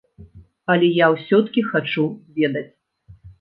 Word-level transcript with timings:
Але 0.75 0.87
я 1.05 1.09
ўсё-ткі 1.15 1.65
хачу 1.69 2.07
ведаць. 2.41 2.65